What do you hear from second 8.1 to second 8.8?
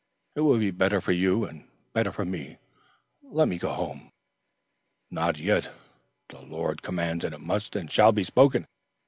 be spoken.